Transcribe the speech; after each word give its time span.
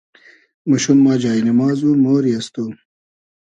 موشوم 0.69 0.97
ما 1.05 1.13
جای 1.21 1.41
نیماز 1.47 1.79
و 1.83 1.89
مۉری 2.03 2.31
از 2.39 2.47
تو 2.53 2.63